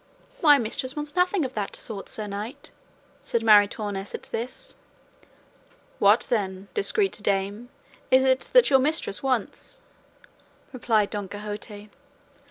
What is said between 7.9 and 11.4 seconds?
is it that your mistress wants?" replied Don